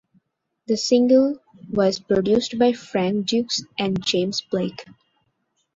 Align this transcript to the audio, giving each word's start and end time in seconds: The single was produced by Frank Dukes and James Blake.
The 0.65 0.77
single 0.77 1.37
was 1.69 1.99
produced 1.99 2.57
by 2.57 2.73
Frank 2.73 3.27
Dukes 3.27 3.61
and 3.77 4.03
James 4.03 4.41
Blake. 4.41 4.83